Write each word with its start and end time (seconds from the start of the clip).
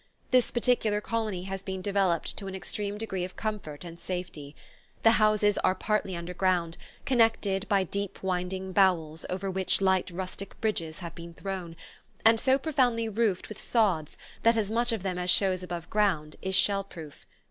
This 0.31 0.49
particular 0.49 0.99
colony 0.99 1.43
has 1.43 1.61
been 1.61 1.83
developed 1.83 2.35
to 2.37 2.47
an 2.47 2.55
extreme 2.55 2.97
degree 2.97 3.23
of 3.23 3.35
comfort 3.35 3.83
and 3.85 3.99
safety. 3.99 4.55
The 5.03 5.11
houses 5.11 5.59
are 5.59 5.75
partly 5.75 6.15
underground, 6.15 6.75
connected 7.05 7.69
by 7.69 7.83
deep 7.83 8.23
winding 8.23 8.71
"bowels" 8.71 9.27
over 9.29 9.51
which 9.51 9.79
light 9.79 10.09
rustic 10.09 10.59
bridges 10.59 10.97
have 11.05 11.13
been 11.13 11.35
thrown, 11.35 11.75
and 12.25 12.39
so 12.39 12.57
profoundly 12.57 13.09
roofed 13.09 13.47
with 13.47 13.61
sods 13.61 14.17
that 14.41 14.57
as 14.57 14.71
much 14.71 14.91
of 14.91 15.03
them 15.03 15.19
as 15.19 15.29
shows 15.29 15.61
above 15.61 15.87
ground 15.91 16.35
is 16.41 16.55
shell 16.55 16.83
proof. 16.83 17.23